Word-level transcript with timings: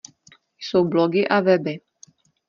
Jsou 0.57 0.87
blogy 0.89 1.25
a 1.27 1.37
weby. 1.45 1.75